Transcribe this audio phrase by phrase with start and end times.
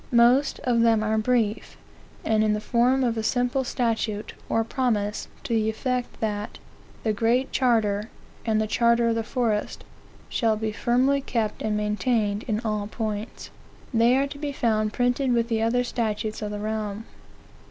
[0.17, 1.77] Most of them are brief,
[2.25, 6.57] and in the form of a simple statute, or promise, to the effect that
[7.03, 8.09] "The Great Charter,
[8.43, 9.83] and the Charter of the Forest,
[10.27, 13.51] shall be firmly kept and maintained in all points."
[13.93, 17.05] They are to be found printed with the other statutes of the realm.